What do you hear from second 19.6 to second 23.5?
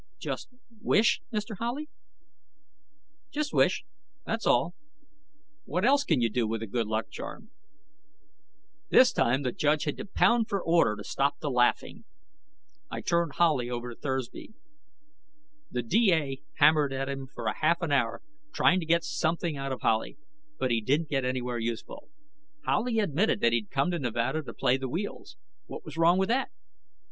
of Howley, but he didn't get anywhere useful. Howley admitted